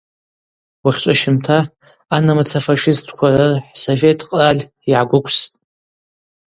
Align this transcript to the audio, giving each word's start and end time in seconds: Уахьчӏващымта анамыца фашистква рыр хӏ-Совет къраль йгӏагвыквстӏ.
Уахьчӏващымта 0.83 1.57
анамыца 2.15 2.59
фашистква 2.67 3.27
рыр 3.37 3.53
хӏ-Совет 3.65 4.19
къраль 4.27 4.63
йгӏагвыквстӏ. 4.89 5.53